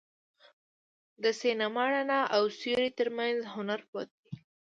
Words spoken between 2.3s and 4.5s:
او سیوري تر منځ هنر پروت دی.